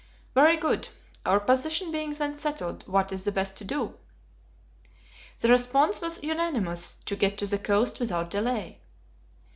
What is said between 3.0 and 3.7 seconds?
is best to